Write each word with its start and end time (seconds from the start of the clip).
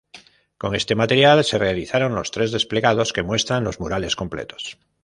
Con 0.57 0.73
este 0.73 0.95
material, 0.95 1.43
se 1.43 1.59
realizaron 1.59 2.15
los 2.15 2.31
tres 2.31 2.51
desplegados 2.51 3.13
que 3.13 3.21
muestran 3.21 3.63
los 3.63 3.79
murales 3.79 4.15
completos. 4.15 4.79